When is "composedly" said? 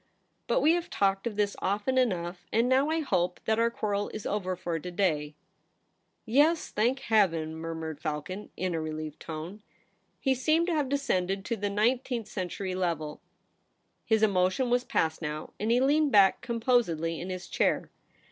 16.41-17.21